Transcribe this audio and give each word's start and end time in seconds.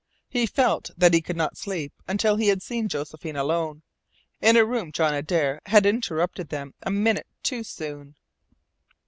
He 0.29 0.47
felt 0.47 0.89
that 0.97 1.13
he 1.13 1.21
could 1.21 1.35
not 1.37 1.57
sleep 1.57 1.93
until 2.07 2.35
he 2.37 2.47
had 2.47 2.63
seen 2.63 2.87
Josephine 2.89 3.35
alone. 3.35 3.83
In 4.41 4.55
her 4.55 4.65
room 4.65 4.91
John 4.91 5.13
Adare 5.13 5.59
had 5.67 5.85
interrupted 5.85 6.49
them 6.49 6.73
a 6.81 6.89
minute 6.89 7.27
too 7.43 7.63
soon. 7.63 8.15